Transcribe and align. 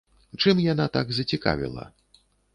Чым 0.43 0.61
яна 0.71 0.87
так 0.95 1.13
зацікавіла? 1.19 1.89